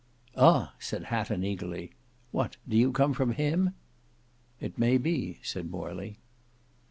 "Ah!" 0.35 0.73
said 0.79 1.03
Hatton, 1.03 1.43
eagerly, 1.43 1.91
"what, 2.31 2.57
do 2.67 2.75
you 2.75 2.91
come 2.91 3.13
from 3.13 3.33
him?" 3.33 3.75
"It 4.59 4.79
may 4.79 4.97
be," 4.97 5.37
said 5.43 5.69
Morley. 5.69 6.17